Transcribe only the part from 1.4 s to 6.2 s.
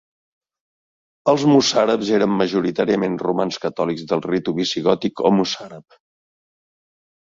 mossàrabs eren majoritàriament romans catòlics del ritu visigòtic o mossàrab.